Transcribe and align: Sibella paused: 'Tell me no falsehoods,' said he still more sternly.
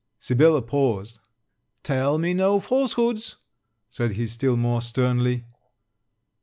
Sibella 0.19 0.63
paused: 0.63 1.19
'Tell 1.83 2.17
me 2.17 2.33
no 2.33 2.59
falsehoods,' 2.59 3.35
said 3.91 4.13
he 4.13 4.25
still 4.25 4.57
more 4.57 4.81
sternly. 4.81 5.45